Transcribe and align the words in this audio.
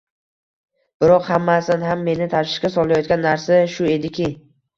Biroq, 1.03 1.29
hammasidan 1.33 1.85
ham 1.89 2.01
meni 2.07 2.29
tashvishga 2.33 2.73
solayotgan 2.77 3.23
narsa 3.27 3.61
shu 3.77 3.93
ediki... 3.95 4.33